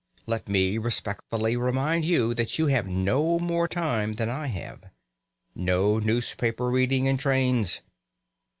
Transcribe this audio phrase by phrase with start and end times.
[0.25, 4.85] Let me respectfully remind you that you have no more time than I have.
[5.53, 7.81] No newspaper reading in trains!